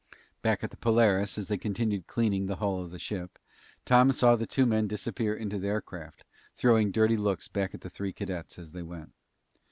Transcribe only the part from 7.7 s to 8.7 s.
at the three cadets